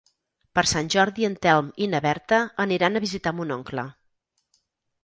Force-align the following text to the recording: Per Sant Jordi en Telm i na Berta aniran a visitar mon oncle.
Per 0.59 0.63
Sant 0.69 0.87
Jordi 0.95 1.27
en 1.27 1.35
Telm 1.47 1.69
i 1.87 1.89
na 1.93 2.01
Berta 2.07 2.41
aniran 2.67 2.97
a 2.97 3.05
visitar 3.07 3.39
mon 3.43 3.57
oncle. 3.61 3.87